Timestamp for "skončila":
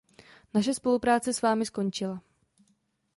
1.65-2.21